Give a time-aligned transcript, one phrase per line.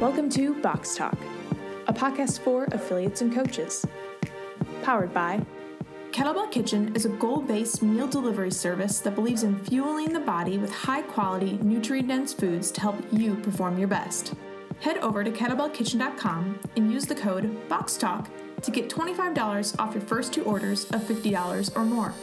[0.00, 1.18] Welcome to Box Talk,
[1.86, 3.84] a podcast for affiliates and coaches.
[4.82, 5.44] Powered by
[6.10, 10.56] Kettlebell Kitchen is a goal based meal delivery service that believes in fueling the body
[10.56, 14.32] with high quality, nutrient dense foods to help you perform your best.
[14.80, 18.26] Head over to kettlebellkitchen.com and use the code BOXTALK
[18.62, 22.14] to get $25 off your first two orders of $50 or more.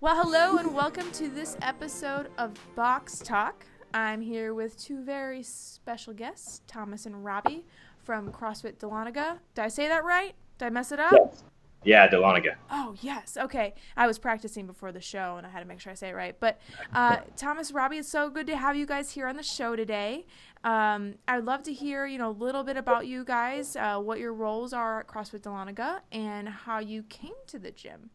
[0.00, 3.64] Well, hello and welcome to this episode of Box Talk.
[3.94, 7.64] I'm here with two very special guests, Thomas and Robbie
[8.02, 9.38] from CrossFit Dahlonega.
[9.54, 10.34] Did I say that right?
[10.58, 11.12] Did I mess it up?
[11.12, 11.44] Yes.
[11.84, 12.54] Yeah, Dahlonega.
[12.70, 13.36] Oh, yes.
[13.36, 13.74] Okay.
[13.96, 16.14] I was practicing before the show and I had to make sure I say it
[16.14, 16.38] right.
[16.38, 16.60] But
[16.94, 20.26] uh, Thomas, Robbie, it's so good to have you guys here on the show today.
[20.62, 24.20] Um, I'd love to hear, you know, a little bit about you guys, uh, what
[24.20, 28.10] your roles are at CrossFit Dahlonega, and how you came to the gym.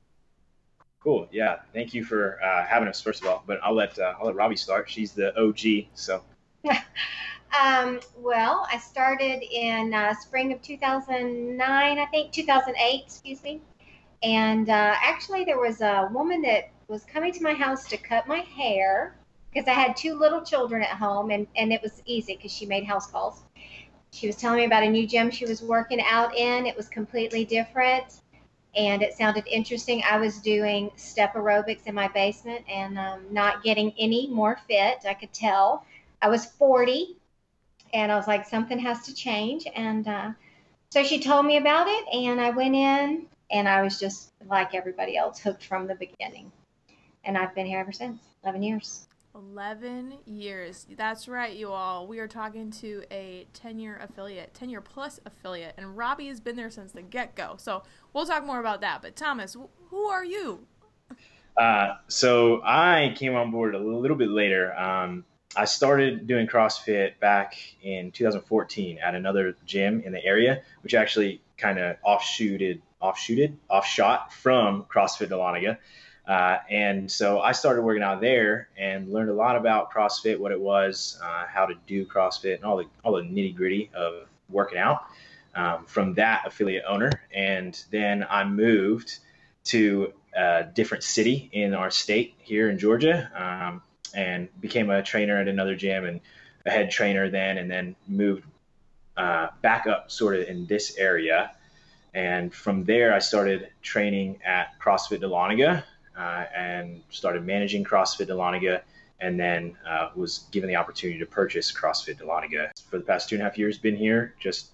[1.08, 1.26] Cool.
[1.32, 1.60] Yeah.
[1.72, 3.42] Thank you for uh, having us, first of all.
[3.48, 4.90] But I'll let uh, I'll let Robbie start.
[4.90, 5.88] She's the OG.
[5.94, 6.22] So.
[7.58, 13.04] um, well, I started in uh, spring of 2009, I think 2008.
[13.06, 13.62] Excuse me.
[14.22, 18.28] And uh, actually, there was a woman that was coming to my house to cut
[18.28, 19.16] my hair
[19.54, 22.66] because I had two little children at home, and and it was easy because she
[22.66, 23.44] made house calls.
[24.12, 26.66] She was telling me about a new gym she was working out in.
[26.66, 28.20] It was completely different
[28.78, 30.04] and it sounded interesting.
[30.10, 35.00] I was doing step aerobics in my basement and um, not getting any more fit.
[35.06, 35.84] I could tell.
[36.22, 37.18] I was 40,
[37.94, 39.66] and I was like, something has to change.
[39.76, 40.32] And uh,
[40.92, 44.76] so she told me about it, and I went in, and I was just like
[44.76, 46.52] everybody else, hooked from the beginning.
[47.24, 49.08] And I've been here ever since 11 years.
[49.38, 50.88] 11 years.
[50.98, 52.08] That's right, you all.
[52.08, 56.40] We are talking to a 10 year affiliate, 10 year plus affiliate, and Robbie has
[56.40, 57.56] been there since the get go.
[57.58, 59.02] So we'll talk more about that.
[59.02, 59.56] But Thomas,
[59.90, 60.66] who are you?
[61.56, 64.76] Uh, so I came on board a little bit later.
[64.76, 65.24] Um,
[65.56, 71.42] I started doing CrossFit back in 2014 at another gym in the area, which actually
[71.58, 75.78] kind of offshooted, offshooted, offshot from CrossFit Dahlonega.
[76.28, 80.52] Uh, and so I started working out there and learned a lot about CrossFit, what
[80.52, 84.28] it was, uh, how to do CrossFit, and all the all the nitty gritty of
[84.50, 85.06] working out
[85.56, 87.12] um, from that affiliate owner.
[87.34, 89.20] And then I moved
[89.66, 93.82] to a different city in our state here in Georgia, um,
[94.14, 96.20] and became a trainer at another gym and
[96.66, 98.44] a head trainer then, and then moved
[99.16, 101.52] uh, back up sort of in this area.
[102.14, 105.84] And from there, I started training at CrossFit Dahlonega,
[106.18, 108.82] uh, and started managing CrossFit Dahlonega,
[109.20, 112.70] and then uh, was given the opportunity to purchase CrossFit Dahlonega.
[112.90, 114.72] For the past two and a half years, been here, just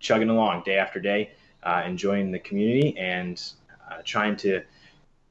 [0.00, 1.32] chugging along day after day,
[1.62, 3.42] uh, enjoying the community and
[3.90, 4.62] uh, trying to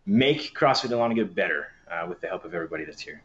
[0.06, 3.22] make CrossFit Dahlonega better uh, with the help of everybody that's here.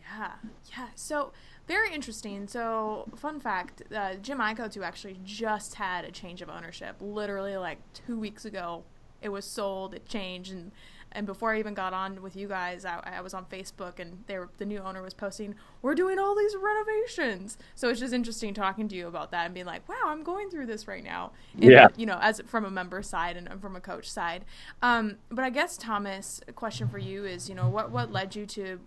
[0.00, 0.32] Yeah,
[0.76, 0.88] yeah.
[0.94, 1.32] So
[1.66, 2.48] very interesting.
[2.48, 6.96] So, fun fact: uh, gym I go to actually just had a change of ownership.
[7.00, 8.84] Literally, like two weeks ago,
[9.20, 9.94] it was sold.
[9.94, 10.72] It changed, and
[11.12, 14.24] and before I even got on with you guys, I, I was on Facebook and
[14.26, 18.12] they were, the new owner was posting, "We're doing all these renovations." So it's just
[18.12, 21.04] interesting talking to you about that and being like, "Wow, I'm going through this right
[21.04, 21.88] now." And, yeah.
[21.96, 24.44] You know, as from a member side and from a coach side.
[24.82, 28.34] Um, but I guess Thomas, a question for you is, you know, what what led
[28.34, 28.80] you to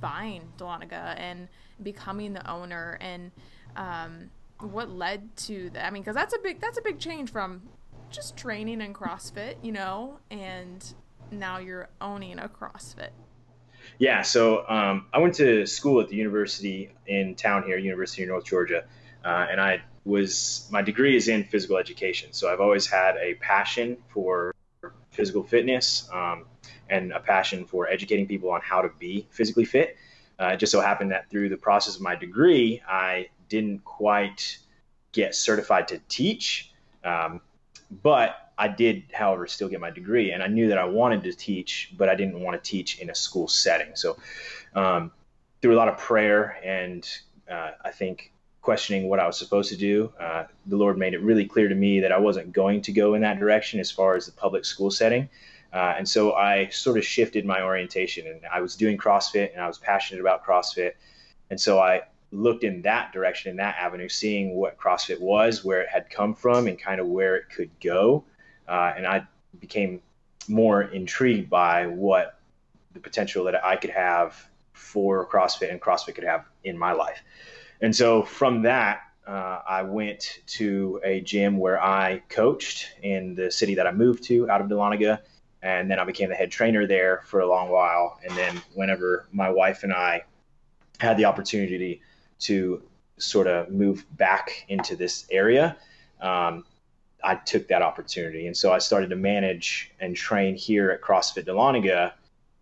[0.00, 1.48] buying Dahlonega and
[1.82, 3.32] becoming the owner and
[3.76, 5.86] um, what led to that?
[5.86, 7.62] I mean, because that's a big that's a big change from
[8.10, 10.94] just training and CrossFit, you know, and
[11.30, 13.10] now you're owning a CrossFit?
[13.98, 18.28] Yeah, so um, I went to school at the university in town here, University of
[18.28, 18.84] North Georgia,
[19.24, 22.32] uh, and I was my degree is in physical education.
[22.32, 24.54] So I've always had a passion for
[25.10, 26.46] physical fitness um,
[26.88, 29.96] and a passion for educating people on how to be physically fit.
[30.40, 34.58] Uh, it just so happened that through the process of my degree, I didn't quite
[35.12, 36.72] get certified to teach,
[37.04, 37.42] um,
[38.02, 41.32] but I did, however, still get my degree, and I knew that I wanted to
[41.32, 43.96] teach, but I didn't want to teach in a school setting.
[43.96, 44.18] So,
[44.74, 45.12] um,
[45.62, 47.08] through a lot of prayer and
[47.50, 51.22] uh, I think questioning what I was supposed to do, uh, the Lord made it
[51.22, 54.14] really clear to me that I wasn't going to go in that direction as far
[54.14, 55.30] as the public school setting.
[55.72, 59.62] Uh, and so I sort of shifted my orientation, and I was doing CrossFit, and
[59.62, 60.92] I was passionate about CrossFit,
[61.48, 62.02] and so I
[62.32, 66.34] looked in that direction, in that avenue, seeing what CrossFit was, where it had come
[66.34, 68.24] from, and kind of where it could go
[68.70, 69.26] uh, and I
[69.58, 70.00] became
[70.48, 72.38] more intrigued by what
[72.92, 77.20] the potential that I could have for CrossFit and CrossFit could have in my life.
[77.80, 83.50] And so from that, uh, I went to a gym where I coached in the
[83.50, 85.20] city that I moved to out of Dahlonega.
[85.62, 88.18] And then I became the head trainer there for a long while.
[88.26, 90.24] And then whenever my wife and I
[90.98, 92.00] had the opportunity
[92.40, 92.82] to
[93.18, 95.76] sort of move back into this area,
[96.20, 96.64] um,
[97.22, 98.46] I took that opportunity.
[98.46, 102.12] And so I started to manage and train here at CrossFit Dahlonega.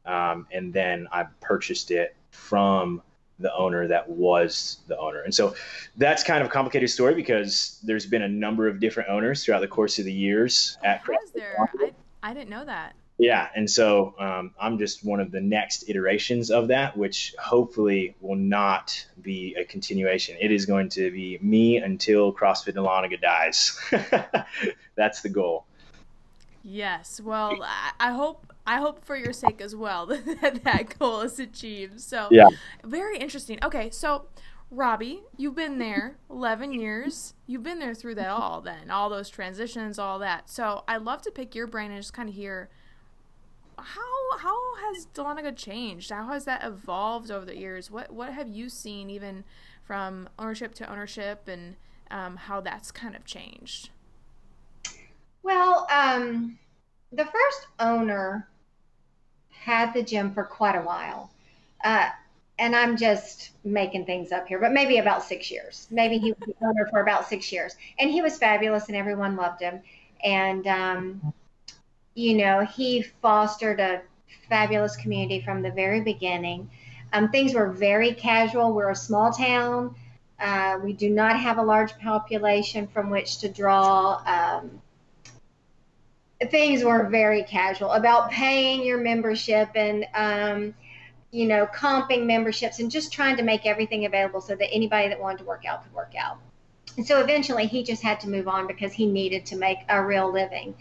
[0.05, 3.02] Um, and then I purchased it from
[3.38, 5.22] the owner that was the owner.
[5.22, 5.55] And so
[5.96, 9.60] that's kind of a complicated story because there's been a number of different owners throughout
[9.60, 10.76] the course of the years.
[10.82, 11.04] At
[11.34, 11.56] there?
[11.61, 12.94] I, I didn't know that.
[13.19, 18.15] Yeah, and so um, I'm just one of the next iterations of that, which hopefully
[18.20, 20.37] will not be a continuation.
[20.41, 23.76] It is going to be me until CrossFit Dahlonega dies.
[24.94, 25.67] That's the goal.
[26.62, 27.20] Yes.
[27.20, 27.59] Well,
[27.99, 32.00] I hope I hope for your sake as well that that goal is achieved.
[32.00, 32.49] So yeah,
[32.85, 33.59] very interesting.
[33.64, 34.26] Okay, so
[34.71, 37.35] Robbie, you've been there 11 years.
[37.47, 40.50] You've been there through that all then, all those transitions, all that.
[40.50, 42.69] So I'd love to pick your brain and just kind of hear
[43.82, 46.10] how how has Dahlonega changed?
[46.10, 47.90] How has that evolved over the years?
[47.90, 49.44] What what have you seen even
[49.84, 51.76] from ownership to ownership and
[52.10, 53.90] um, how that's kind of changed?
[55.42, 56.58] Well, um,
[57.12, 58.48] the first owner
[59.50, 61.30] had the gym for quite a while.
[61.84, 62.08] Uh,
[62.58, 65.86] and I'm just making things up here, but maybe about six years.
[65.90, 67.76] Maybe he was the owner for about six years.
[67.98, 69.80] And he was fabulous and everyone loved him.
[70.25, 71.32] And um,
[72.19, 74.03] you know, he fostered a
[74.49, 76.69] fabulous community from the very beginning.
[77.12, 78.73] Um, things were very casual.
[78.73, 79.94] We're a small town.
[80.41, 84.20] Uh, we do not have a large population from which to draw.
[84.26, 84.82] Um,
[86.50, 90.75] things were very casual about paying your membership and, um,
[91.31, 95.21] you know, comping memberships and just trying to make everything available so that anybody that
[95.21, 96.38] wanted to work out could work out.
[96.97, 100.05] And so eventually he just had to move on because he needed to make a
[100.05, 100.75] real living.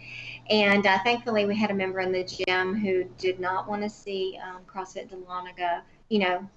[0.49, 3.89] And uh, thankfully, we had a member in the gym who did not want to
[3.89, 6.49] see um, CrossFit Dahlonega, you know,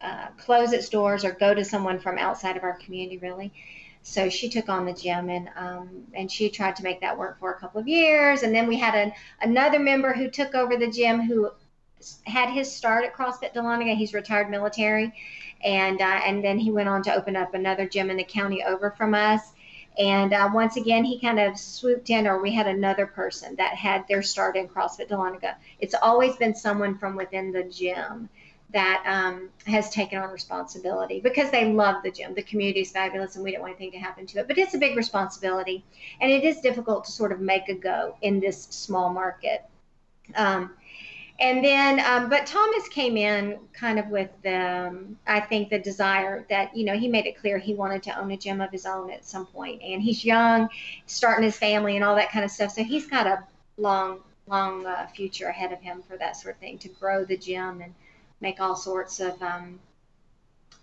[0.00, 3.52] uh, close its doors or go to someone from outside of our community, really.
[4.02, 7.38] So she took on the gym and um, and she tried to make that work
[7.38, 8.42] for a couple of years.
[8.42, 11.50] And then we had an, another member who took over the gym who
[12.24, 13.96] had his start at CrossFit Dahlonega.
[13.96, 15.12] He's retired military,
[15.62, 18.64] and uh, and then he went on to open up another gym in the county
[18.64, 19.52] over from us.
[19.98, 23.74] And uh, once again, he kind of swooped in, or we had another person that
[23.74, 25.54] had their start in CrossFit Dahlonega.
[25.80, 28.28] It's always been someone from within the gym
[28.72, 32.34] that um, has taken on responsibility because they love the gym.
[32.34, 34.48] The community is fabulous, and we don't want anything to happen to it.
[34.48, 35.84] But it's a big responsibility,
[36.20, 39.64] and it is difficult to sort of make a go in this small market.
[40.34, 40.70] Um,
[41.42, 45.78] and then um, but thomas came in kind of with the um, i think the
[45.78, 48.70] desire that you know he made it clear he wanted to own a gym of
[48.70, 49.80] his own at some point.
[49.82, 50.68] And he's young
[51.06, 52.72] starting his family and all that kind of stuff.
[52.72, 53.44] So he's got a
[53.76, 57.36] long long uh, future ahead of him for that sort of thing to grow the
[57.36, 57.94] gym and
[58.40, 59.78] make all sorts of um,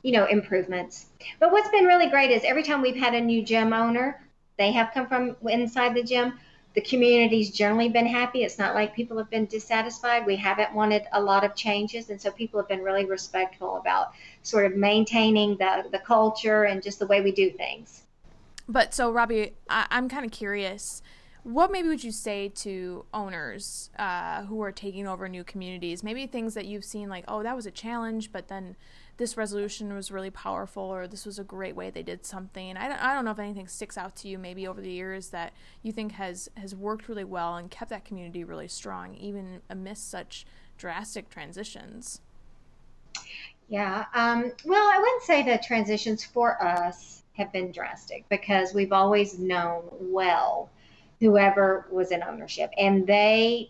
[0.03, 1.07] you know improvements.
[1.39, 4.21] But what's been really great is every time we've had a new gym owner
[4.57, 6.33] they have come from inside the gym
[6.75, 8.44] the community's generally been happy.
[8.44, 10.25] It's not like people have been dissatisfied.
[10.25, 14.13] We haven't wanted a lot of changes, and so people have been really respectful about
[14.44, 18.04] sort of maintaining the the culture and just the way we do things.
[18.68, 21.01] But so, Robbie, I, am kind of curious.
[21.42, 26.04] What maybe would you say to owners uh, who are taking over new communities?
[26.04, 28.75] Maybe things that you've seen, like, oh, that was a challenge, but then
[29.19, 32.77] this resolution was really powerful or this was a great way they did something.
[32.77, 35.28] I don't, I don't know if anything sticks out to you maybe over the years
[35.30, 35.52] that
[35.83, 40.09] you think has, has worked really well and kept that community really strong, even amidst
[40.09, 40.45] such
[40.78, 42.21] drastic transitions.
[43.68, 44.06] Yeah.
[44.14, 49.38] Um, well, I wouldn't say the transitions for us have been drastic because we've always
[49.38, 50.69] known well
[51.19, 53.69] whoever was in ownership and they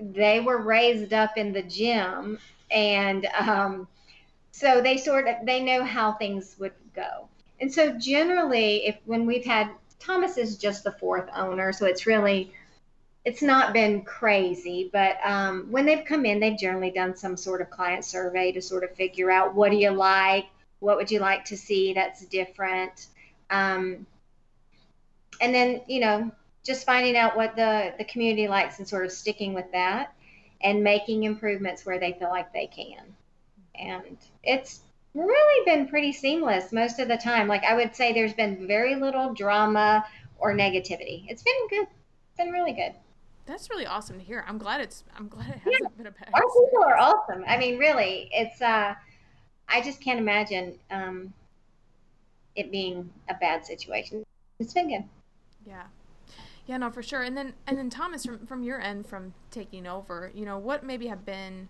[0.00, 2.38] they were raised up in the gym
[2.70, 3.86] and um,
[4.52, 7.28] so they sort of they know how things would go.
[7.60, 12.06] And so generally, if when we've had Thomas is just the fourth owner, so it's
[12.06, 12.52] really
[13.24, 17.62] it's not been crazy, but um, when they've come in, they've generally done some sort
[17.62, 20.46] of client survey to sort of figure out what do you like,
[20.80, 23.06] what would you like to see that's different,
[23.50, 24.06] um,
[25.40, 26.30] and then you know
[26.64, 30.14] just finding out what the the community likes and sort of sticking with that
[30.60, 33.14] and making improvements where they feel like they can.
[33.74, 34.80] And it's
[35.14, 37.48] really been pretty seamless most of the time.
[37.48, 40.04] Like I would say there's been very little drama
[40.38, 41.24] or negativity.
[41.28, 41.86] It's been good.
[41.86, 42.94] It's been really good.
[43.46, 44.44] That's really awesome to hear.
[44.48, 45.88] I'm glad it's I'm glad it hasn't yeah.
[45.96, 46.30] been a bad.
[46.32, 47.44] Our people are awesome.
[47.46, 48.94] I mean, really, it's uh
[49.68, 51.32] I just can't imagine um
[52.56, 54.24] it being a bad situation.
[54.58, 55.04] It's been good.
[55.66, 55.84] Yeah.
[56.66, 57.22] Yeah, no, for sure.
[57.22, 60.84] And then and then Thomas, from from your end, from taking over, you know, what
[60.84, 61.68] maybe have been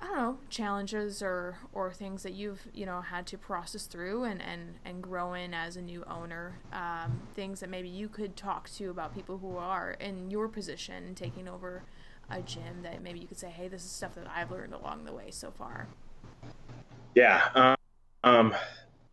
[0.00, 4.24] I don't know challenges or or things that you've you know had to process through
[4.24, 6.54] and and and grow in as a new owner.
[6.72, 11.14] Um, things that maybe you could talk to about people who are in your position
[11.14, 11.82] taking over
[12.30, 15.04] a gym that maybe you could say, hey, this is stuff that I've learned along
[15.04, 15.86] the way so far.
[17.14, 17.76] Yeah, um,
[18.24, 18.54] um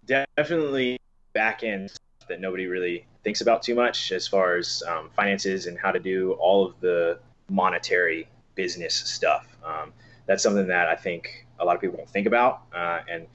[0.05, 0.97] definitely
[1.33, 1.91] back end
[2.31, 5.99] that nobody really thinks about too much as far as um, finances and how to
[5.99, 7.19] do all of the
[7.49, 9.45] monetary business stuff.
[9.63, 9.91] Um,
[10.25, 12.63] that's something that I think a lot of people don't think about.
[12.73, 13.27] Uh, and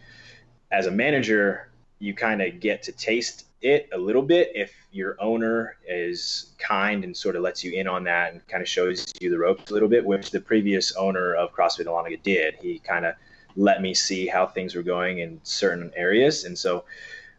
[0.72, 5.16] as a manager, you kind of get to taste it a little bit if your
[5.20, 9.12] owner is kind and sort of lets you in on that and kind of shows
[9.20, 12.54] you the ropes a little bit, which the previous owner of CrossFit Dahlonega did.
[12.60, 13.14] He kind of
[13.56, 16.44] let me see how things were going in certain areas.
[16.44, 16.84] And so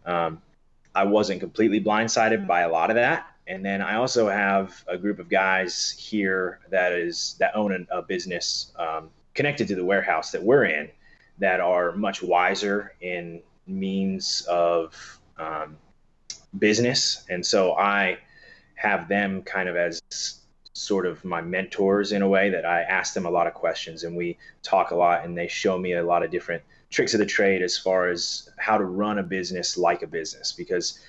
[0.06, 0.42] um,
[0.98, 3.28] I wasn't completely blindsided by a lot of that.
[3.46, 8.00] And then I also have a group of guys here that is that own a,
[8.00, 10.90] a business um, connected to the warehouse that we're in
[11.38, 15.78] that are much wiser in means of um,
[16.58, 17.24] business.
[17.30, 18.18] And so I
[18.74, 20.02] have them kind of as
[20.74, 24.04] sort of my mentors in a way that I ask them a lot of questions
[24.04, 27.20] and we talk a lot and they show me a lot of different tricks of
[27.20, 30.52] the trade as far as how to run a business like a business.
[30.52, 31.00] Because,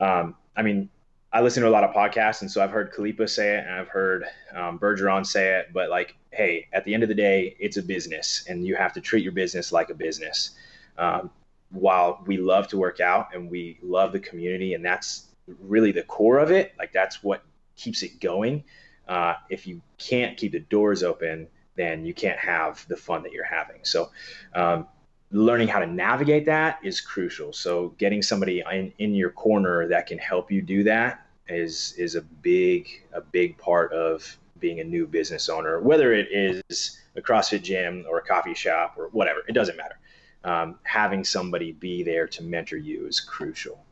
[0.00, 0.88] um, I mean,
[1.32, 3.74] I listen to a lot of podcasts, and so I've heard Khalipa say it, and
[3.74, 5.72] I've heard um, Bergeron say it.
[5.72, 8.92] But like, hey, at the end of the day, it's a business, and you have
[8.94, 10.50] to treat your business like a business.
[10.98, 11.30] Um,
[11.70, 15.26] while we love to work out and we love the community, and that's
[15.60, 16.72] really the core of it.
[16.78, 17.44] Like that's what
[17.76, 18.64] keeps it going.
[19.08, 23.32] Uh, if you can't keep the doors open, then you can't have the fun that
[23.32, 23.84] you're having.
[23.84, 24.10] So,
[24.54, 24.86] um,
[25.32, 27.52] learning how to navigate that is crucial.
[27.52, 32.14] So getting somebody in, in your corner that can help you do that is is
[32.14, 37.20] a big a big part of being a new business owner, whether it is a
[37.20, 39.40] CrossFit gym or a coffee shop or whatever.
[39.48, 39.98] It doesn't matter.
[40.44, 43.84] Um, having somebody be there to mentor you is crucial.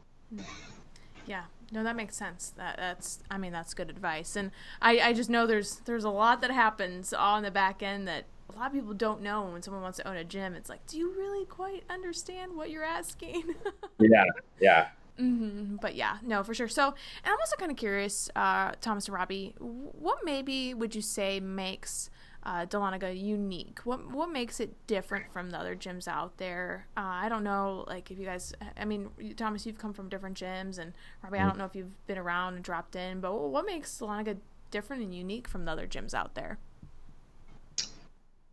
[1.26, 2.52] Yeah, no, that makes sense.
[2.56, 6.10] That that's I mean that's good advice, and I I just know there's there's a
[6.10, 8.24] lot that happens on the back end that
[8.58, 10.54] lot of people don't know when someone wants to own a gym.
[10.54, 13.54] It's like, do you really quite understand what you're asking?
[14.00, 14.24] yeah,
[14.60, 14.88] yeah.
[15.18, 15.76] Mm-hmm.
[15.76, 16.68] But yeah, no, for sure.
[16.68, 21.02] So, and I'm also kind of curious, uh, Thomas and Robbie, what maybe would you
[21.02, 22.10] say makes
[22.44, 23.80] uh, Dahlonega unique?
[23.84, 26.86] What what makes it different from the other gyms out there?
[26.96, 30.38] Uh, I don't know, like if you guys, I mean, Thomas, you've come from different
[30.38, 31.44] gyms, and Robbie, mm-hmm.
[31.44, 34.38] I don't know if you've been around and dropped in, but what makes Dahlonega
[34.70, 36.58] different and unique from the other gyms out there?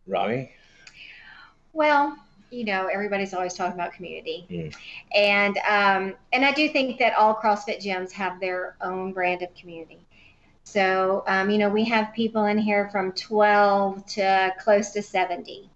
[0.06, 0.50] Robbie?
[1.72, 2.16] Well,
[2.50, 4.74] you know, everybody's always talking about community, mm.
[5.14, 9.54] and um, and I do think that all CrossFit gyms have their own brand of
[9.54, 9.98] community.
[10.64, 15.70] So, um, you know, we have people in here from 12 to close to 70,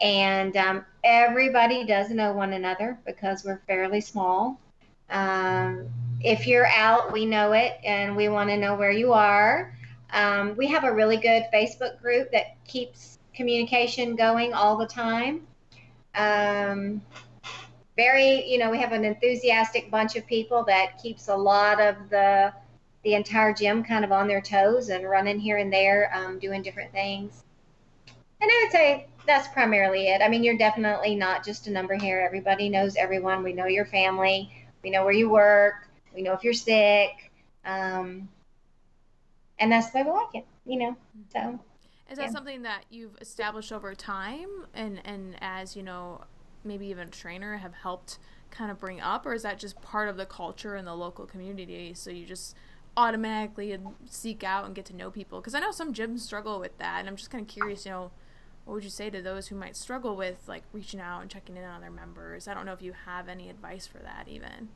[0.00, 4.60] and um, everybody does know one another because we're fairly small.
[5.10, 5.88] Um,
[6.20, 9.76] if you're out, we know it, and we want to know where you are.
[10.12, 15.46] Um, we have a really good Facebook group that keeps communication going all the time.
[16.14, 17.02] Um,
[17.96, 21.96] very, you know, we have an enthusiastic bunch of people that keeps a lot of
[22.10, 22.52] the
[23.04, 26.62] the entire gym kind of on their toes and running here and there, um, doing
[26.62, 27.44] different things.
[28.40, 30.20] And I would say that's primarily it.
[30.20, 32.20] I mean, you're definitely not just a number here.
[32.20, 33.42] Everybody knows everyone.
[33.42, 34.50] We know your family.
[34.82, 35.88] We know where you work.
[36.14, 37.30] We know if you're sick.
[37.64, 38.28] Um,
[39.58, 40.96] and that's the way we like it, you know.
[41.32, 41.58] So
[42.10, 42.30] is that yeah.
[42.30, 46.22] something that you've established over time and and as, you know,
[46.64, 48.18] maybe even a trainer have helped
[48.50, 49.26] kind of bring up?
[49.26, 52.54] Or is that just part of the culture in the local community so you just
[52.96, 55.40] automatically seek out and get to know people?
[55.40, 57.92] Because i know some gyms struggle with that and i'm just kind of curious you
[57.92, 58.10] know
[58.68, 61.56] what would you say to those who might struggle with like reaching out and checking
[61.56, 62.46] in on their members?
[62.46, 64.68] I don't know if you have any advice for that even.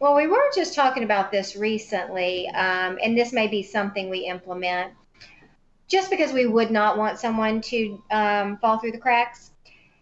[0.00, 4.20] Well we were just talking about this recently um, and this may be something we
[4.20, 4.94] implement
[5.88, 9.50] just because we would not want someone to um, fall through the cracks.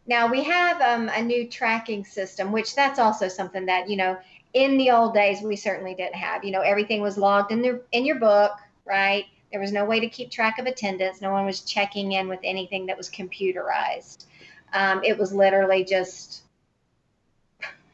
[0.06, 4.18] Now we have um, a new tracking system, which that's also something that you know
[4.52, 6.44] in the old days we certainly didn't have.
[6.44, 8.52] You know everything was logged in their in your book,
[8.84, 9.24] right?
[9.50, 11.20] There was no way to keep track of attendance.
[11.20, 14.24] No one was checking in with anything that was computerized.
[14.72, 16.43] Um, it was literally just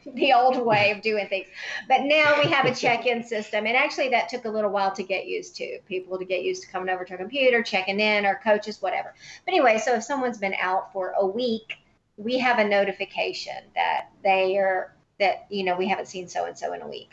[0.14, 1.46] the old way of doing things.
[1.88, 5.02] But now we have a check-in system, and actually that took a little while to
[5.02, 5.78] get used to.
[5.86, 9.14] People to get used to coming over to a computer, checking in, or coaches, whatever.
[9.44, 11.74] But anyway, so if someone's been out for a week,
[12.16, 16.56] we have a notification that they are that you know we haven't seen so and
[16.56, 17.12] so in a week,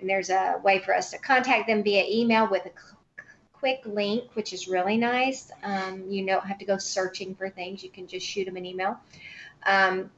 [0.00, 2.70] and there's a way for us to contact them via email with a
[3.52, 5.52] quick link, which is really nice.
[5.62, 7.84] Um, you don't have to go searching for things.
[7.84, 8.98] You can just shoot them an email.
[9.64, 10.10] Um,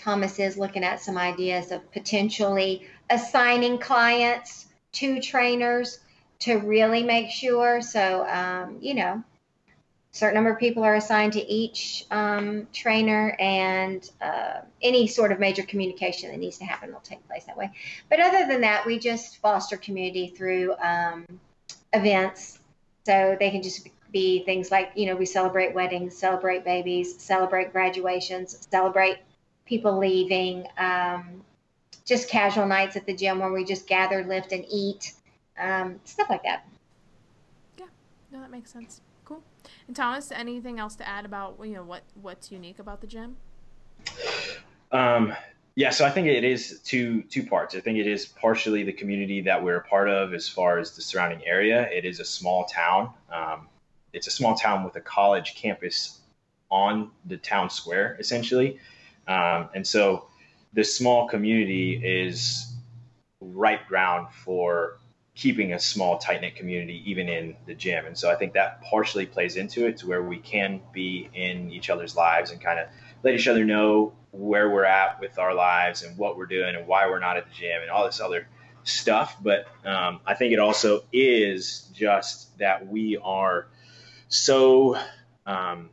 [0.00, 5.98] Thomas is looking at some ideas of potentially assigning clients to trainers
[6.40, 7.82] to really make sure.
[7.82, 9.22] So, um, you know,
[10.12, 15.38] certain number of people are assigned to each um, trainer and uh, any sort of
[15.38, 17.70] major communication that needs to happen will take place that way
[18.08, 21.24] but other than that we just foster community through um,
[21.92, 22.58] events
[23.06, 27.72] so they can just be things like you know we celebrate weddings celebrate babies celebrate
[27.72, 29.18] graduations celebrate
[29.70, 31.42] people leaving um,
[32.04, 35.14] just casual nights at the gym where we just gather lift and eat
[35.58, 36.68] um, stuff like that
[37.78, 37.86] yeah
[38.30, 39.00] no that makes sense
[39.30, 39.44] Cool.
[39.86, 43.36] and Thomas, anything else to add about you know what what's unique about the gym?
[44.90, 45.32] Um,
[45.76, 47.76] yeah, so I think it is two two parts.
[47.76, 50.96] I think it is partially the community that we're a part of, as far as
[50.96, 51.88] the surrounding area.
[51.92, 53.10] It is a small town.
[53.32, 53.68] Um,
[54.12, 56.18] it's a small town with a college campus
[56.72, 58.80] on the town square, essentially,
[59.26, 60.26] um, and so
[60.72, 62.72] this small community is
[63.40, 64.98] ripe ground for
[65.34, 68.04] keeping a small, tight knit community, even in the gym.
[68.04, 71.70] And so I think that partially plays into it to where we can be in
[71.72, 72.88] each other's lives and kind of
[73.22, 76.86] let each other know where we're at with our lives and what we're doing and
[76.86, 78.46] why we're not at the gym and all this other
[78.84, 79.36] stuff.
[79.42, 83.66] But um, I think it also is just that we are
[84.28, 84.98] so
[85.46, 85.90] um,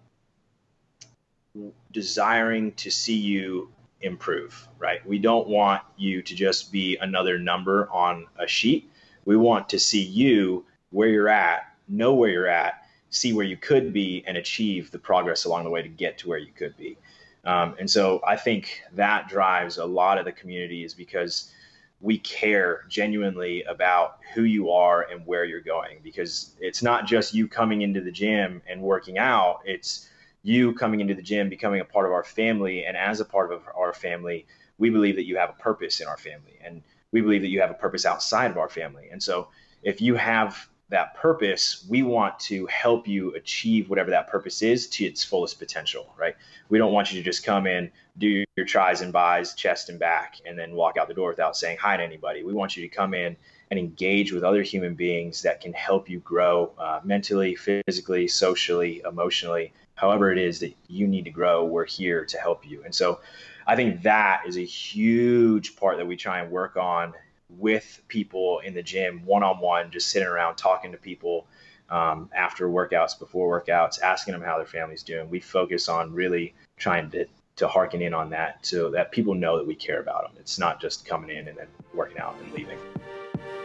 [1.92, 3.72] desiring to see you
[4.02, 5.06] improve, right?
[5.08, 8.92] We don't want you to just be another number on a sheet
[9.28, 13.58] we want to see you where you're at, know where you're at, see where you
[13.58, 16.78] could be, and achieve the progress along the way to get to where you could
[16.78, 16.98] be.
[17.44, 21.52] Um, and so I think that drives a lot of the community is because
[22.00, 27.34] we care genuinely about who you are and where you're going because it's not just
[27.34, 30.08] you coming into the gym and working out it's
[30.48, 33.52] you coming into the gym becoming a part of our family and as a part
[33.52, 34.46] of our family
[34.78, 37.62] we believe that you have a purpose in our family and we believe that you
[37.62, 39.10] have a purpose outside of our family.
[39.12, 39.48] And so
[39.84, 44.88] if you have that purpose, we want to help you achieve whatever that purpose is
[44.88, 46.36] to its fullest potential, right?
[46.70, 50.00] We don't want you to just come in, do your tris and bis, chest and
[50.00, 52.44] back, and then walk out the door without saying hi to anybody.
[52.44, 53.36] We want you to come in
[53.70, 59.02] and engage with other human beings that can help you grow uh, mentally, physically, socially,
[59.06, 61.66] emotionally, however it is that you need to grow.
[61.66, 62.84] We're here to help you.
[62.86, 63.20] And so
[63.66, 67.14] I think that is a huge part that we try and work on
[67.50, 71.48] with people in the gym, one on one, just sitting around talking to people
[71.90, 75.30] um, after workouts, before workouts, asking them how their family's doing.
[75.30, 77.26] We focus on really trying to
[77.58, 80.34] to harken in on that so that people know that we care about them.
[80.40, 82.78] It's not just coming in and then working out and leaving.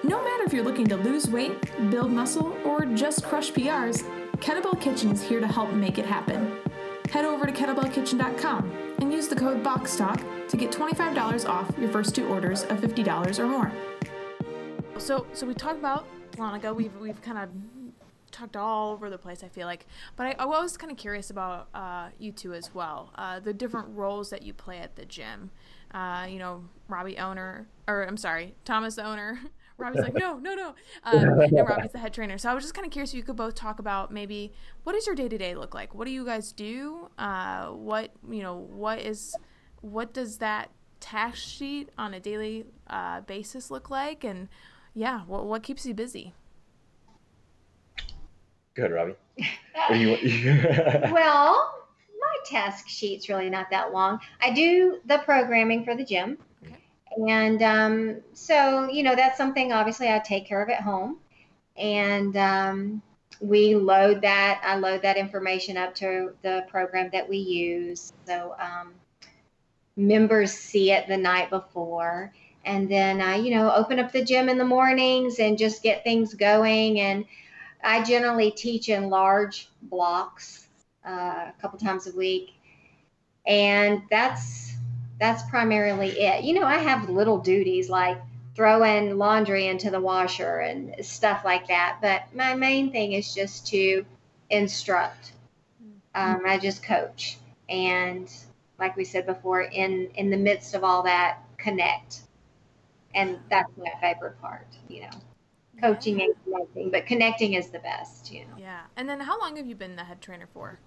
[0.04, 4.02] No matter if you're looking to lose weight, build muscle, or just crush PRs,
[4.38, 6.58] Kettlebell Kitchen is here to help make it happen.
[7.08, 12.16] Head over to kettlebellkitchen.com and use the code BOXTALK to get $25 off your first
[12.16, 13.70] two orders of $50 or more.
[14.98, 16.74] So, so we talked about Dahlonega.
[16.74, 17.48] We've we've kind of
[18.32, 19.44] talked all over the place.
[19.44, 19.86] I feel like,
[20.16, 23.10] but I, I was kind of curious about uh, you two as well.
[23.14, 25.50] Uh, the different roles that you play at the gym.
[25.92, 29.38] Uh, you know, Robbie owner, or I'm sorry, Thomas owner.
[29.78, 30.74] Robbie's like, no, no, no.
[31.04, 32.38] Um, and Robbie's the head trainer.
[32.38, 34.52] So I was just kind of curious if you could both talk about maybe
[34.84, 35.94] what does your day to day look like?
[35.94, 37.08] What do you guys do?
[37.18, 39.34] Uh, what you know, what is,
[39.80, 44.24] what does that task sheet on a daily uh, basis look like?
[44.24, 44.48] And
[44.94, 46.34] yeah, what what keeps you busy?
[48.74, 49.16] Good, Robbie.
[51.10, 51.74] well,
[52.20, 54.20] my task sheet's really not that long.
[54.40, 56.38] I do the programming for the gym.
[57.16, 61.18] And um, so, you know, that's something obviously I take care of at home.
[61.76, 63.02] And um,
[63.40, 68.12] we load that, I load that information up to the program that we use.
[68.26, 68.94] So um,
[69.96, 72.32] members see it the night before.
[72.64, 76.04] And then I, you know, open up the gym in the mornings and just get
[76.04, 77.00] things going.
[77.00, 77.24] And
[77.82, 80.68] I generally teach in large blocks
[81.06, 82.50] uh, a couple times a week.
[83.44, 84.71] And that's
[85.22, 86.42] that's primarily it.
[86.42, 88.20] You know, I have little duties like
[88.56, 93.68] throwing laundry into the washer and stuff like that, but my main thing is just
[93.68, 94.04] to
[94.50, 95.30] instruct.
[96.16, 98.28] Um, I just coach, and
[98.80, 102.22] like we said before, in in the midst of all that, connect,
[103.14, 104.66] and that's my favorite part.
[104.88, 105.10] You know,
[105.80, 108.32] coaching and connecting, but connecting is the best.
[108.32, 108.56] You know.
[108.58, 110.80] Yeah, and then how long have you been the head trainer for?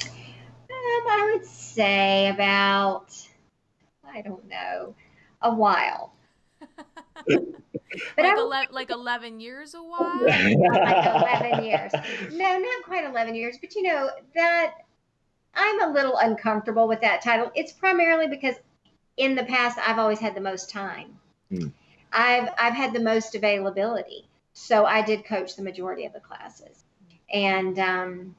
[0.00, 0.08] Um,
[0.70, 3.12] I would say about
[4.12, 4.94] I don't know,
[5.42, 6.12] a while.
[7.28, 7.38] like,
[8.18, 10.20] I, 11, like 11 years a while?
[10.22, 11.92] like 11 years.
[12.32, 14.74] No, not quite 11 years, but you know, that
[15.54, 17.50] I'm a little uncomfortable with that title.
[17.54, 18.56] It's primarily because
[19.16, 21.18] in the past I've always had the most time.
[21.50, 21.68] Hmm.
[22.12, 24.28] I've I've had the most availability.
[24.52, 26.84] So I did coach the majority of the classes.
[27.32, 28.34] And um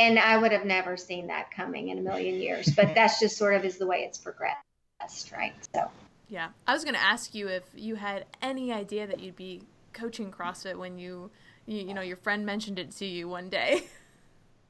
[0.00, 3.36] and I would have never seen that coming in a million years, but that's just
[3.36, 5.52] sort of is the way it's progressed, right?
[5.74, 5.90] So
[6.30, 6.48] yeah.
[6.66, 10.30] I was going to ask you if you had any idea that you'd be coaching
[10.30, 11.30] CrossFit when you,
[11.66, 13.84] you, you know, your friend mentioned it to you one day.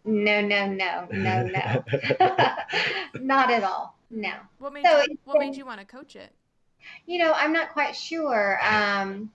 [0.03, 1.85] No, no, no, no, no.
[3.21, 3.95] not at all.
[4.11, 4.33] No.
[4.59, 6.33] What made so you, what made you want to coach it?
[7.05, 8.59] You know, I'm not quite sure.
[8.67, 9.31] Um,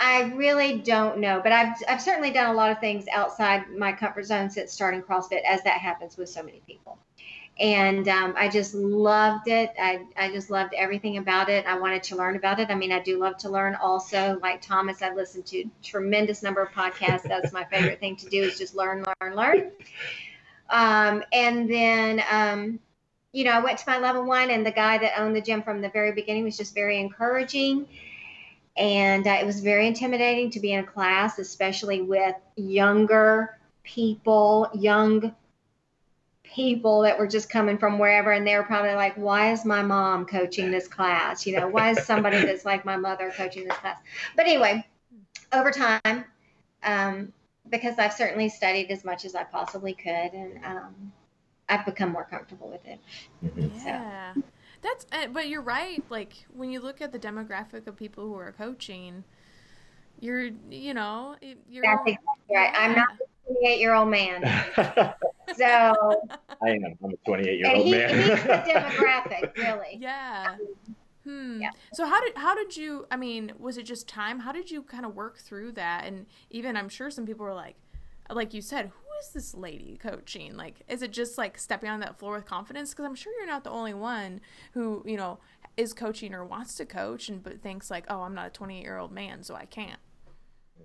[0.00, 3.92] I really don't know, but I've I've certainly done a lot of things outside my
[3.92, 6.98] comfort zone since starting CrossFit, as that happens with so many people
[7.60, 9.72] and um, I just loved it.
[9.78, 11.66] I, I just loved everything about it.
[11.66, 12.70] I wanted to learn about it.
[12.70, 14.38] I mean, I do love to learn also.
[14.40, 17.24] Like Thomas, I've listened to tremendous number of podcasts.
[17.24, 19.72] That's my favorite thing to do is just learn, learn, learn.
[20.70, 22.80] Um, and then, um,
[23.32, 25.62] you know, I went to my level one, and the guy that owned the gym
[25.62, 27.86] from the very beginning was just very encouraging.
[28.76, 34.68] And uh, it was very intimidating to be in a class, especially with younger people,
[34.74, 35.34] young
[36.54, 39.82] people that were just coming from wherever and they were probably like why is my
[39.82, 43.76] mom coaching this class you know why is somebody that's like my mother coaching this
[43.78, 43.98] class
[44.34, 44.84] but anyway
[45.52, 46.24] over time
[46.82, 47.32] um,
[47.68, 51.12] because i've certainly studied as much as i possibly could and um,
[51.68, 52.98] i've become more comfortable with it
[53.44, 53.86] mm-hmm.
[53.86, 54.42] yeah so.
[54.82, 58.34] That's uh, but you're right like when you look at the demographic of people who
[58.34, 59.24] are coaching
[60.20, 61.36] you're you know
[61.68, 64.42] you're that's exactly right i'm not a 28 year old man.
[65.56, 65.64] so
[66.62, 66.98] I am.
[67.04, 68.16] I'm a 28 year old man.
[68.16, 69.98] He's the demographic, really.
[69.98, 70.56] Yeah.
[71.24, 71.60] Hmm.
[71.60, 71.70] Yeah.
[71.92, 73.06] So how did how did you?
[73.10, 74.40] I mean, was it just time?
[74.40, 76.04] How did you kind of work through that?
[76.06, 77.76] And even I'm sure some people were like,
[78.30, 80.56] like you said, who is this lady coaching?
[80.56, 82.90] Like, is it just like stepping on that floor with confidence?
[82.90, 84.40] Because I'm sure you're not the only one
[84.72, 85.38] who you know
[85.76, 88.82] is coaching or wants to coach and but thinks like, oh, I'm not a 28
[88.82, 90.00] year old man, so I can't.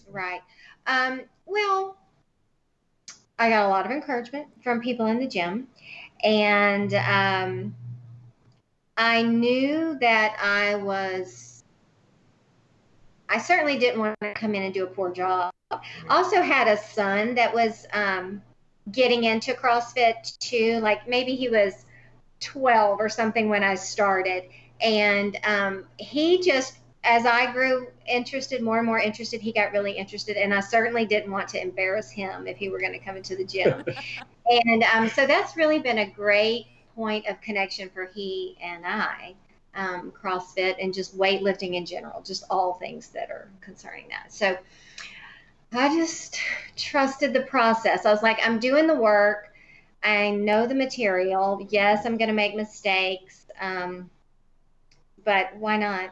[0.10, 0.42] Right.
[0.88, 1.98] Um, well,
[3.38, 5.68] I got a lot of encouragement from people in the gym.
[6.24, 7.76] And um,
[8.98, 11.55] I knew that I was,
[13.30, 15.52] I certainly didn't want to come in and do a poor job.
[16.10, 18.42] Also had a son that was um,
[18.92, 20.80] getting into CrossFit too.
[20.80, 21.86] Like maybe he was
[22.40, 24.44] 12 or something when I started.
[24.82, 29.92] And um, he just as I grew interested, more and more interested, he got really
[29.92, 30.38] interested.
[30.38, 33.36] And I certainly didn't want to embarrass him if he were going to come into
[33.36, 33.86] the gym.
[34.50, 39.36] and um, so that's really been a great point of connection for he and I.
[39.76, 44.32] Um, CrossFit and just weightlifting in general, just all things that are concerning that.
[44.32, 44.58] So
[45.74, 46.40] I just
[46.78, 48.06] trusted the process.
[48.06, 49.54] I was like, I'm doing the work.
[50.02, 51.68] I know the material.
[51.70, 53.48] Yes, I'm going to make mistakes.
[53.60, 54.10] Um,
[55.26, 56.12] but why not?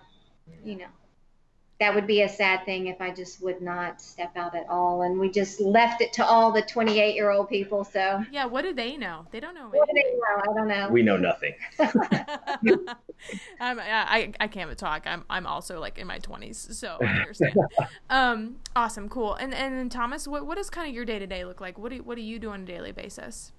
[0.63, 0.85] you know,
[1.79, 5.01] that would be a sad thing if I just would not step out at all.
[5.01, 7.83] And we just left it to all the 28 year old people.
[7.83, 9.25] So yeah, what do they know?
[9.31, 9.69] They don't know.
[9.69, 10.41] What do they know?
[10.41, 10.89] I don't know.
[10.89, 11.53] We know nothing.
[13.59, 15.03] I'm, I, I can't talk.
[15.05, 17.55] I'm, I'm also like in my 20s, so I understand.
[18.09, 19.35] um, awesome, cool.
[19.35, 21.77] And and Thomas, what what does kind of your day to day look like?
[21.77, 23.51] What do what do you do on a daily basis?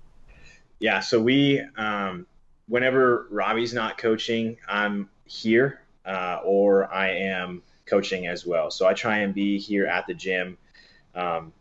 [0.79, 2.27] Yeah, so we um,
[2.69, 8.71] whenever Robbie's not coaching, I'm here uh, or I am coaching as well.
[8.71, 10.57] So I try and be here at the gym
[11.15, 11.53] um,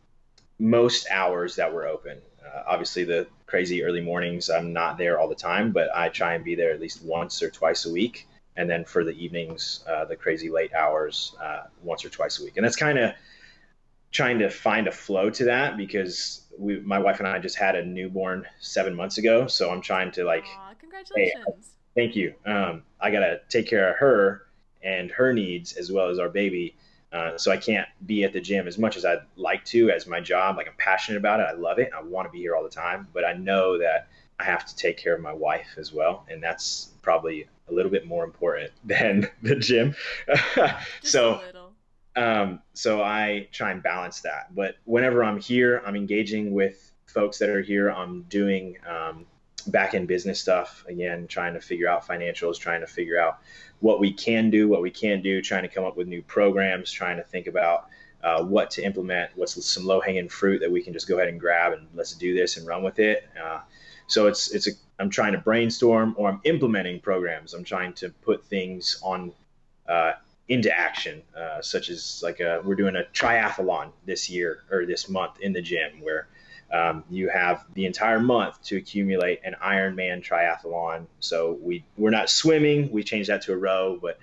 [0.60, 2.20] most hours that we're open.
[2.44, 6.34] Uh, obviously, the crazy early mornings, I'm not there all the time, but I try
[6.34, 8.28] and be there at least once or twice a week.
[8.56, 12.44] And then for the evenings, uh, the crazy late hours, uh, once or twice a
[12.44, 12.58] week.
[12.58, 13.14] And that's kind of
[14.12, 17.76] trying to find a flow to that because we, my wife and I just had
[17.76, 19.48] a newborn seven months ago.
[19.48, 21.46] So I'm trying to like, Aww, congratulations.
[21.48, 22.34] Hey, Thank you.
[22.46, 24.44] Um, I got to take care of her
[24.84, 26.76] and her needs as well as our baby.
[27.12, 30.08] Uh, so I can't be at the gym as much as I'd like to as
[30.08, 30.58] my job.
[30.58, 31.44] Like I'm passionate about it.
[31.44, 31.92] I love it.
[31.96, 34.08] I want to be here all the time, but I know that
[34.40, 36.26] I have to take care of my wife as well.
[36.30, 39.96] And that's probably a little bit more important than the gym.
[41.04, 41.40] so,
[42.16, 44.54] um, so I try and balance that.
[44.56, 47.92] But whenever I'm here, I'm engaging with folks that are here.
[47.92, 49.28] I'm doing, um,
[49.68, 53.40] back end business stuff again trying to figure out financials trying to figure out
[53.84, 56.90] what we can do what we can't do trying to come up with new programs
[56.90, 57.90] trying to think about
[58.24, 61.28] uh, what to implement what's some low hanging fruit that we can just go ahead
[61.28, 63.28] and grab and let's do this and run with it.
[63.44, 63.60] Uh,
[64.08, 67.54] so it's it's a i'm trying to brainstorm or i'm implementing programs.
[67.54, 69.34] I'm trying to put things on
[69.90, 70.14] uh,
[70.48, 75.10] into action, uh, such as like a, we're doing a triathlon this year or this
[75.10, 76.30] month in the gym where
[76.74, 81.06] um, you have the entire month to accumulate an Ironman triathlon.
[81.20, 84.18] So we we're not swimming, we changed that to a row, but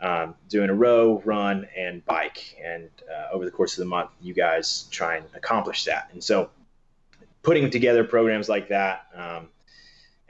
[0.00, 2.56] um, doing a row, run, and bike.
[2.64, 6.08] And uh, over the course of the month, you guys try and accomplish that.
[6.12, 6.50] And so
[7.42, 9.06] putting together programs like that.
[9.14, 9.48] Um,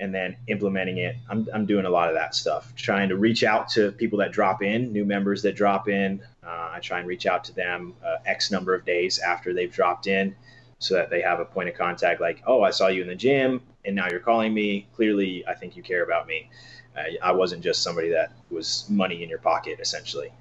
[0.00, 1.14] and then implementing it.
[1.30, 4.32] I'm, I'm doing a lot of that stuff, trying to reach out to people that
[4.32, 6.20] drop in, new members that drop in.
[6.44, 9.72] Uh, I try and reach out to them uh, X number of days after they've
[9.72, 10.34] dropped in
[10.82, 13.14] so that they have a point of contact like, oh, I saw you in the
[13.14, 14.88] gym and now you're calling me.
[14.94, 16.50] Clearly, I think you care about me.
[16.96, 20.32] Uh, I wasn't just somebody that was money in your pocket, essentially.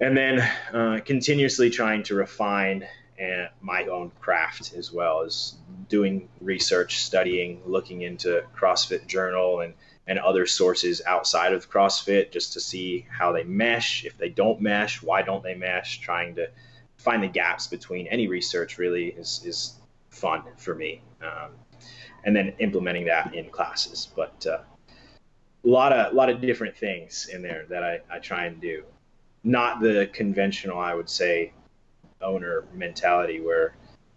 [0.00, 0.40] And then
[0.72, 2.86] uh, continuously trying to refine
[3.18, 5.54] and my own craft as well as
[5.88, 9.74] doing research, studying, looking into CrossFit Journal and
[10.06, 14.04] and other sources outside of CrossFit just to see how they mesh.
[14.04, 16.00] If they don't mesh, why don't they mesh?
[16.00, 16.48] Trying to
[17.00, 19.74] find the gaps between any research really is is
[20.10, 21.02] fun for me.
[21.22, 21.52] Um,
[22.24, 24.58] and then implementing that in classes, but uh,
[25.64, 28.60] a lot of a lot of different things in there that I, I try and
[28.60, 28.84] do.
[29.42, 31.52] Not the conventional, I would say,
[32.20, 33.74] owner mentality where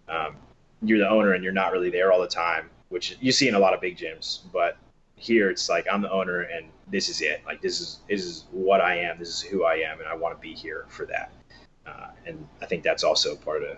[0.09, 0.35] um,
[0.81, 3.55] you're the owner and you're not really there all the time, which you see in
[3.55, 4.39] a lot of big gyms.
[4.51, 4.77] But
[5.15, 7.41] here it's like I'm the owner and this is it.
[7.45, 9.17] Like this is this is what I am.
[9.17, 11.31] This is who I am, and I want to be here for that.
[11.85, 13.77] Uh, and I think that's also part of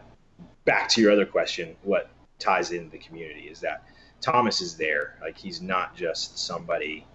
[0.66, 1.76] back to your other question.
[1.84, 3.84] What ties in the community is that
[4.22, 5.18] Thomas is there.
[5.22, 7.06] Like he's not just somebody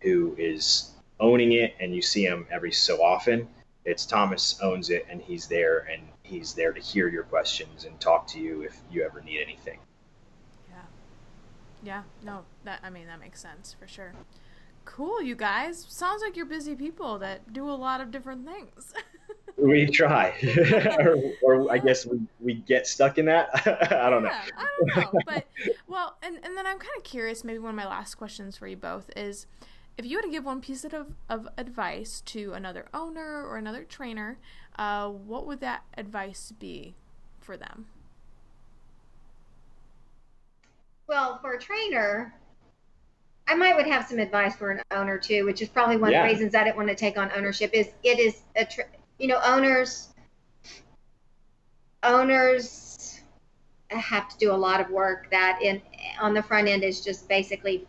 [0.00, 3.48] who is owning it and you see him every so often.
[3.84, 7.98] It's Thomas owns it and he's there and he's there to hear your questions and
[8.00, 9.78] talk to you if you ever need anything.
[10.68, 10.82] Yeah.
[11.82, 14.12] Yeah, no, that I mean that makes sense for sure.
[14.84, 15.86] Cool, you guys.
[15.88, 18.92] Sounds like you're busy people that do a lot of different things.
[19.56, 20.34] we try,
[21.00, 23.50] or, or, I guess we, we get stuck in that.
[23.92, 24.56] I don't yeah, know.
[24.56, 25.46] I don't know, but
[25.86, 27.44] well, and and then I'm kind of curious.
[27.44, 29.46] Maybe one of my last questions for you both is,
[29.98, 33.84] if you had to give one piece of of advice to another owner or another
[33.84, 34.38] trainer
[34.80, 36.94] uh, what would that advice be
[37.38, 37.86] for them?
[41.06, 42.34] Well, for a trainer,
[43.46, 46.22] I might would have some advice for an owner too, which is probably one yeah.
[46.22, 47.70] of the reasons I didn't want to take on ownership.
[47.74, 48.84] Is it is a tra-
[49.20, 50.08] you know owners
[52.02, 53.20] owners
[53.90, 55.82] have to do a lot of work that in
[56.20, 57.86] on the front end is just basically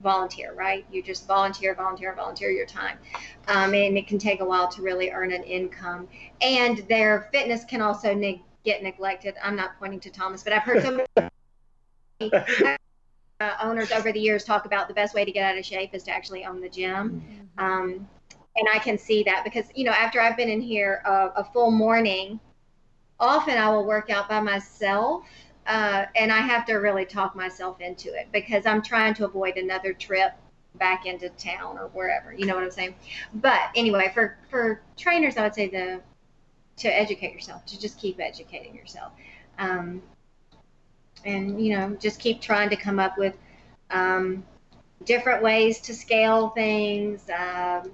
[0.00, 0.84] volunteer, right?
[0.90, 2.98] You just volunteer, volunteer, volunteer your time.
[3.48, 6.08] Um, and it can take a while to really earn an income.
[6.40, 9.34] And their fitness can also ne- get neglected.
[9.42, 11.04] I'm not pointing to Thomas, but I've heard so
[12.20, 12.32] many
[13.40, 15.94] uh, owners over the years talk about the best way to get out of shape
[15.94, 17.22] is to actually own the gym.
[17.58, 17.64] Mm-hmm.
[17.64, 18.08] Um,
[18.56, 21.70] and I can see that because, you know, after I've been in here a full
[21.70, 22.38] morning,
[23.18, 25.24] often I will work out by myself
[25.66, 29.56] uh, and I have to really talk myself into it because I'm trying to avoid
[29.56, 30.32] another trip
[30.74, 32.32] back into town or wherever.
[32.32, 32.94] You know what I'm saying?
[33.34, 36.00] But anyway, for for trainers, I would say the
[36.76, 39.12] to educate yourself, to just keep educating yourself,
[39.58, 40.02] um,
[41.24, 43.36] and you know, just keep trying to come up with
[43.90, 44.44] um,
[45.04, 47.30] different ways to scale things.
[47.30, 47.92] Um,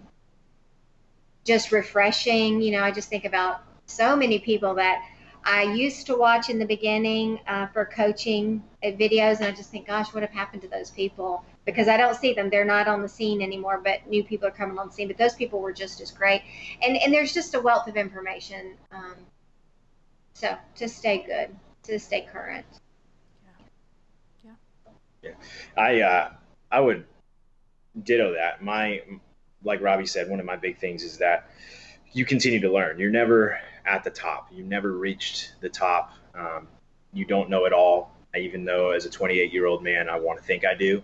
[1.44, 2.60] just refreshing.
[2.60, 5.02] You know, I just think about so many people that
[5.44, 9.86] I used to watch in the beginning uh, for coaching videos, and I just think,
[9.86, 11.44] gosh, what have happened to those people?
[11.64, 13.80] Because I don't see them; they're not on the scene anymore.
[13.82, 15.08] But new people are coming on the scene.
[15.08, 16.42] But those people were just as great,
[16.82, 18.74] and and there's just a wealth of information.
[18.92, 19.14] Um,
[20.34, 22.66] so to stay good, to stay current.
[24.44, 24.52] Yeah.
[25.22, 25.30] Yeah.
[25.76, 25.82] yeah.
[25.82, 26.32] I uh,
[26.70, 27.06] I would
[28.02, 28.62] ditto that.
[28.62, 29.02] My
[29.64, 31.50] like Robbie said, one of my big things is that
[32.12, 32.98] you continue to learn.
[32.98, 34.48] You're never at the top.
[34.52, 36.12] You never reached the top.
[36.34, 36.68] Um,
[37.12, 38.14] you don't know it all.
[38.36, 40.98] Even though as a 28 year old man, I want to think I do.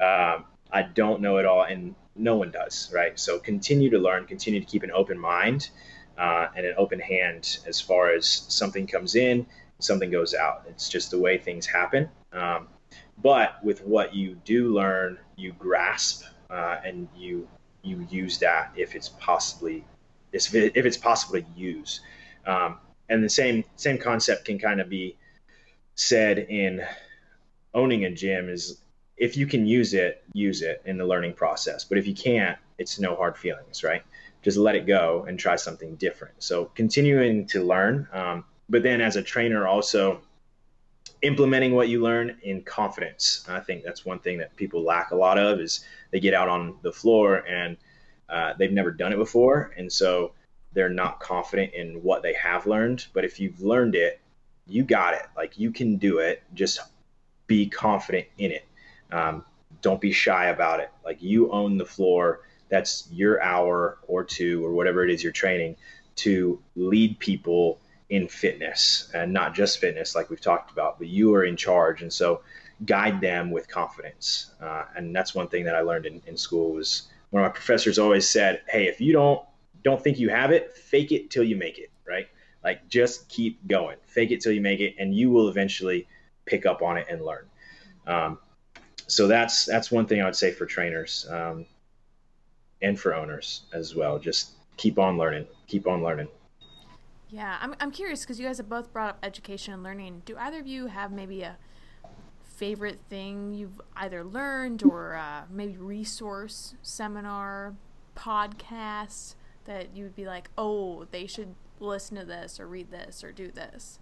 [0.00, 3.18] Um, I don't know it all, and no one does, right?
[3.18, 5.70] So continue to learn, continue to keep an open mind
[6.18, 9.46] uh, and an open hand as far as something comes in,
[9.78, 10.64] something goes out.
[10.68, 12.08] It's just the way things happen.
[12.32, 12.68] Um,
[13.22, 17.48] but with what you do learn, you grasp uh, and you
[17.82, 19.84] you use that if it's possibly
[20.32, 20.54] if
[20.86, 22.00] it's possible to use.
[22.46, 25.16] Um, and the same same concept can kind of be
[25.94, 26.82] said in
[27.74, 28.78] owning a gym is
[29.16, 31.84] if you can use it, use it in the learning process.
[31.84, 34.02] But if you can't, it's no hard feelings, right?
[34.42, 36.34] Just let it go and try something different.
[36.38, 40.22] So continuing to learn, um, but then as a trainer also
[41.22, 43.44] implementing what you learn in confidence.
[43.48, 46.48] I think that's one thing that people lack a lot of is they get out
[46.48, 47.76] on the floor and
[48.28, 50.32] uh, they've never done it before, and so
[50.72, 53.06] they're not confident in what they have learned.
[53.12, 54.20] But if you've learned it,
[54.66, 55.22] you got it.
[55.36, 56.42] Like you can do it.
[56.54, 56.80] Just
[57.46, 58.64] be confident in it.
[59.10, 59.44] Um,
[59.82, 60.90] don't be shy about it.
[61.04, 62.40] Like you own the floor.
[62.70, 65.76] That's your hour or two or whatever it is you're training
[66.16, 67.78] to lead people
[68.12, 72.02] in fitness and not just fitness like we've talked about, but you are in charge.
[72.02, 72.42] And so
[72.84, 74.50] guide them with confidence.
[74.60, 77.54] Uh, and that's one thing that I learned in, in school was one of my
[77.54, 79.40] professors always said, Hey, if you don't,
[79.82, 81.90] don't think you have it, fake it till you make it.
[82.06, 82.26] Right.
[82.62, 86.06] Like just keep going, fake it till you make it, and you will eventually
[86.44, 87.46] pick up on it and learn.
[88.06, 88.38] Um,
[89.06, 91.64] so that's that's one thing I would say for trainers um,
[92.82, 94.18] and for owners as well.
[94.18, 96.28] Just keep on learning, keep on learning.
[97.32, 100.22] Yeah, I'm I'm curious because you guys have both brought up education and learning.
[100.26, 101.56] Do either of you have maybe a
[102.44, 107.74] favorite thing you've either learned or uh, maybe resource, seminar,
[108.14, 113.24] podcast that you would be like, oh, they should listen to this or read this
[113.24, 113.98] or do this?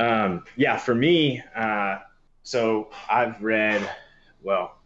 [0.00, 1.98] Um, yeah, for me, uh,
[2.42, 3.88] so I've read,
[4.42, 4.78] well,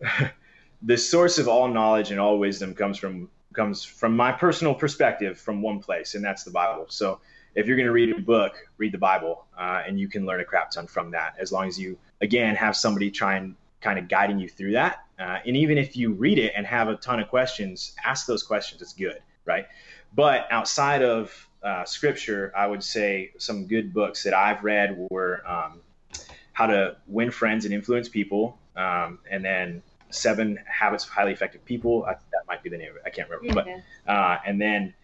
[0.82, 5.38] the source of all knowledge and all wisdom comes from comes from my personal perspective
[5.38, 6.86] from one place, and that's the Bible.
[6.88, 7.20] So
[7.54, 10.40] if you're going to read a book, read the Bible, uh, and you can learn
[10.40, 11.36] a crap ton from that.
[11.38, 15.04] As long as you, again, have somebody try and kind of guiding you through that.
[15.18, 18.42] Uh, and even if you read it and have a ton of questions, ask those
[18.42, 18.80] questions.
[18.80, 19.66] It's good, right?
[20.14, 25.42] But outside of uh, scripture, I would say some good books that I've read were
[25.46, 25.80] um,
[26.52, 31.64] How to Win Friends and Influence People, um, and then Seven Habits of Highly Effective
[31.64, 32.04] People.
[32.04, 33.02] I, that might be the name of it.
[33.04, 33.64] I can't remember.
[34.06, 34.94] But uh, and then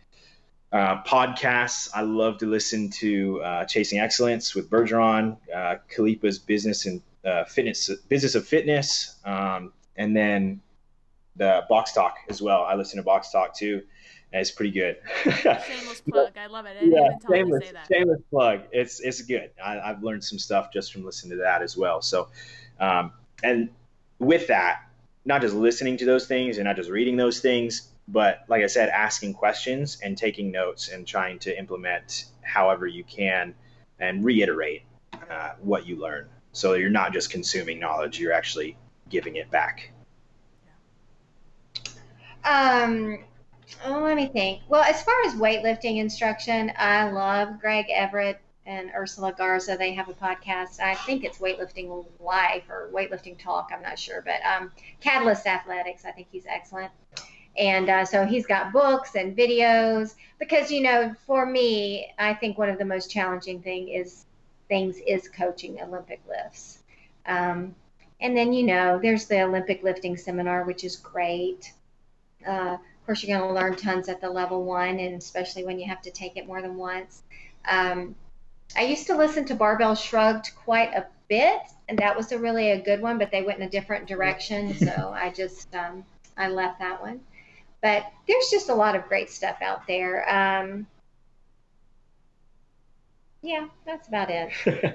[0.73, 1.88] uh, podcasts.
[1.94, 7.44] I love to listen to uh, Chasing Excellence with Bergeron, uh, Khalipa's Business and uh,
[7.44, 10.61] Fitness, Business of Fitness, um, and then
[11.37, 12.64] the Box Talk as well.
[12.64, 13.83] I listen to Box Talk too.
[14.31, 14.99] And it's pretty good.
[15.25, 16.37] shameless plug.
[16.37, 16.77] I love it.
[16.83, 18.61] I yeah, shameless, shameless plug.
[18.73, 19.51] It's it's good.
[19.64, 22.03] I, have learned some stuff just from listening to that as well.
[22.03, 22.29] So,
[22.79, 23.71] um, and
[24.18, 24.83] with that,
[25.29, 28.67] not just listening to those things and not just reading those things, but like I
[28.67, 33.55] said, asking questions and taking notes and trying to implement however you can
[34.01, 34.85] and reiterate
[35.31, 36.29] uh, what you learn.
[36.53, 38.79] So you're not just consuming knowledge, you're actually
[39.11, 39.93] giving it back.
[42.43, 43.19] Um,
[43.85, 44.62] oh, let me think.
[44.71, 49.77] Well, as far as weightlifting instruction, I love Greg Everett and Ursula Garza.
[49.79, 50.79] They have a podcast.
[50.79, 53.71] I think it's Weightlifting Life or Weightlifting Talk.
[53.73, 56.05] I'm not sure, but um, Catalyst Athletics.
[56.05, 56.93] I think he's excellent.
[57.57, 62.59] And uh, so he's got books and videos because you know, for me, I think
[62.59, 64.27] one of the most challenging thing is
[64.69, 66.81] things is coaching Olympic lifts.
[67.27, 67.75] Um,
[68.21, 71.73] and then you know, there's the Olympic lifting seminar, which is great.
[72.47, 75.81] Uh, of course, you're going to learn tons at the level one, and especially when
[75.81, 77.23] you have to take it more than once.
[77.67, 78.15] Um,
[78.77, 82.71] I used to listen to Barbell Shrugged quite a bit, and that was a really
[82.71, 86.05] a good one, but they went in a different direction, so I just um,
[86.37, 87.21] I left that one.
[87.83, 90.29] But there's just a lot of great stuff out there.
[90.29, 90.87] Um,
[93.43, 94.51] yeah, that's about it.
[94.67, 94.95] yeah.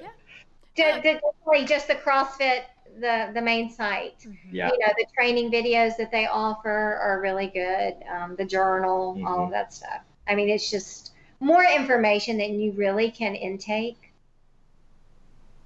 [0.76, 2.64] Definitely just the CrossFit,
[3.00, 4.20] the the main site.
[4.20, 4.56] Mm-hmm.
[4.56, 4.70] Yeah.
[4.72, 7.96] You know, the training videos that they offer are really good.
[8.12, 9.28] Um, the journal, mm-hmm.
[9.28, 10.02] all of that stuff.
[10.28, 11.13] I mean, it's just
[11.44, 14.14] more information than you really can intake.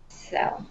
[0.08, 0.66] So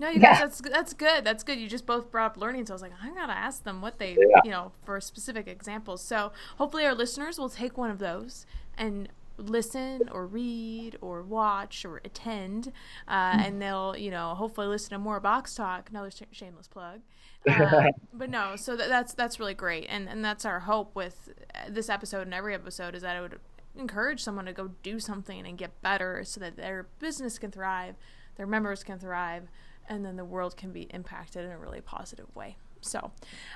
[0.00, 0.40] no, you guys, yeah.
[0.40, 1.24] that's that's good.
[1.24, 1.58] That's good.
[1.58, 3.98] You just both brought up learning, so I was like, I gotta ask them what
[3.98, 4.40] they, yeah.
[4.44, 6.02] you know, for specific examples.
[6.02, 11.84] So hopefully our listeners will take one of those and listen or read or watch
[11.84, 12.72] or attend,
[13.08, 13.40] uh, mm-hmm.
[13.40, 15.90] and they'll, you know, hopefully listen to more box talk.
[15.90, 17.00] Another sh- shameless plug.
[17.48, 21.28] Uh, but no, so th- that's that's really great, and and that's our hope with
[21.68, 23.40] this episode and every episode is that it would
[23.78, 27.96] encourage someone to go do something and get better, so that their business can thrive,
[28.36, 29.48] their members can thrive
[29.88, 32.56] and then the world can be impacted in a really positive way.
[32.80, 33.10] So,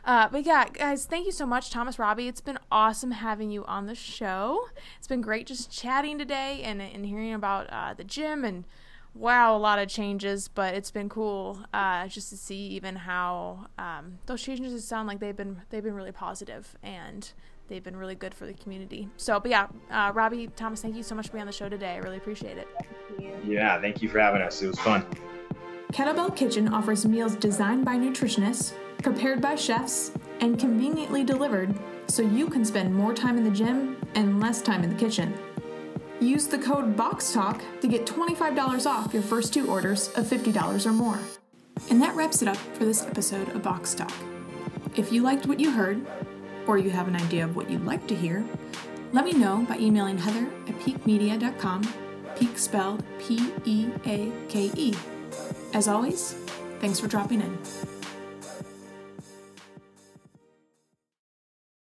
[0.05, 2.27] uh, but yeah, guys, thank you so much, Thomas Robbie.
[2.27, 4.69] It's been awesome having you on the show.
[4.99, 8.65] It's been great just chatting today and, and hearing about uh, the gym and
[9.15, 13.67] wow, a lot of changes, but it's been cool uh, just to see even how
[13.79, 17.33] um, those changes sound like they've been they've been really positive and
[17.73, 19.09] they've been really good for the community.
[19.17, 21.71] So, but yeah, uh, Robbie, Thomas, thank you so much for being on the show
[21.71, 21.95] today.
[21.95, 22.69] I really appreciate it.
[23.17, 24.61] Thank yeah, thank you for having us.
[24.61, 25.07] It was fun.
[25.91, 31.75] Kettlebell Kitchen offers meals designed by nutritionists, prepared by chefs, and conveniently delivered
[32.09, 35.35] so you can spend more time in the gym and less time in the kitchen.
[36.21, 40.93] Use the code BOXTALK to get $25 off your first two orders of $50 or
[40.93, 41.19] more.
[41.91, 44.13] And that wraps it up for this episode of Box Talk.
[44.95, 46.07] If you liked what you heard,
[46.67, 48.45] or you have an idea of what you'd like to hear,
[49.13, 51.83] let me know by emailing heather at peakemedia.com,
[52.37, 54.95] peake spelled P E A K E.
[55.75, 56.33] As always,
[56.81, 57.59] thanks for dropping in.